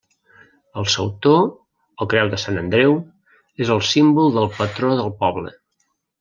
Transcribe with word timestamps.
El 0.83 0.87
sautor, 0.93 1.43
o 2.05 2.07
creu 2.13 2.31
de 2.31 2.39
Sant 2.45 2.57
Andreu, 2.63 2.97
és 3.67 3.75
el 3.77 3.85
símbol 3.91 4.35
del 4.39 4.51
patró 4.63 4.93
del 5.03 5.15
poble. 5.23 5.55